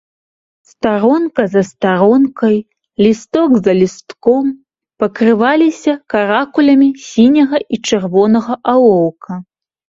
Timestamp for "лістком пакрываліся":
3.81-5.93